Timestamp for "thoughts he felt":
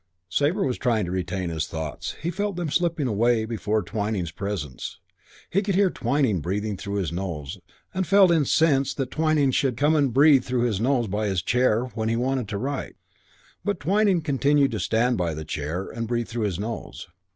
1.67-2.55